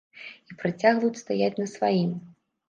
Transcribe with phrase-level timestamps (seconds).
[0.53, 2.11] І працягваюць стаяць на сваім.